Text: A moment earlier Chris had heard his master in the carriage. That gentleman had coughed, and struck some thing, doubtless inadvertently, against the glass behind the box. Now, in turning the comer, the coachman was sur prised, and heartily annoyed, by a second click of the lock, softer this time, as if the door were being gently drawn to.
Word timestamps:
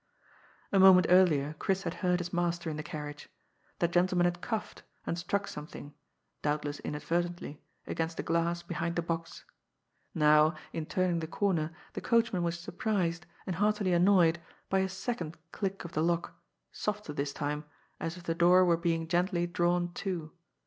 A 0.71 0.79
moment 0.79 1.05
earlier 1.11 1.53
Chris 1.59 1.83
had 1.83 1.93
heard 2.01 2.19
his 2.21 2.33
master 2.33 2.71
in 2.71 2.75
the 2.75 2.81
carriage. 2.81 3.29
That 3.77 3.91
gentleman 3.91 4.25
had 4.25 4.41
coughed, 4.41 4.81
and 5.05 5.15
struck 5.15 5.47
some 5.47 5.67
thing, 5.67 5.93
doubtless 6.41 6.79
inadvertently, 6.79 7.61
against 7.85 8.17
the 8.17 8.23
glass 8.23 8.63
behind 8.63 8.95
the 8.95 9.03
box. 9.03 9.45
Now, 10.15 10.55
in 10.73 10.87
turning 10.87 11.19
the 11.19 11.27
comer, 11.27 11.71
the 11.93 12.01
coachman 12.01 12.41
was 12.41 12.57
sur 12.59 12.71
prised, 12.71 13.27
and 13.45 13.57
heartily 13.57 13.93
annoyed, 13.93 14.39
by 14.71 14.79
a 14.79 14.89
second 14.89 15.37
click 15.51 15.85
of 15.85 15.91
the 15.91 16.01
lock, 16.01 16.33
softer 16.71 17.13
this 17.13 17.31
time, 17.31 17.63
as 17.99 18.17
if 18.17 18.23
the 18.23 18.33
door 18.33 18.65
were 18.65 18.77
being 18.77 19.07
gently 19.07 19.45
drawn 19.45 19.93
to. 20.01 20.31